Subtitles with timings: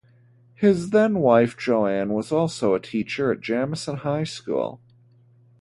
[0.55, 4.81] His then wife Joanne was also a teacher at Jamison High School.